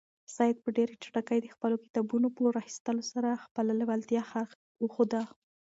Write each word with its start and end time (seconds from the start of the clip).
سعید 0.35 0.57
په 0.61 0.69
ډېرې 0.77 0.95
چټکۍ 1.03 1.39
د 1.41 1.47
خپلو 1.55 1.75
کتابونو 1.83 2.27
په 2.35 2.41
راخیستلو 2.57 3.03
سره 3.13 3.41
خپله 3.45 3.71
لېوالتیا 3.79 4.23
وښوده. 4.83 5.21